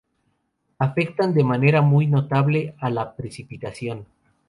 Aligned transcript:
Afectan 0.79 1.35
de 1.35 1.43
manera 1.43 1.83
muy 1.83 2.07
notable 2.07 2.73
a 2.79 2.89
la 2.89 3.15
precipitación. 3.15 4.07